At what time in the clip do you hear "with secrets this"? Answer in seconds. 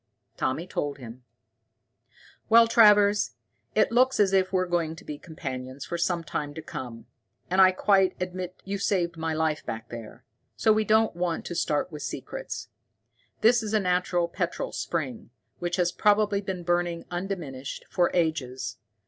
11.91-13.61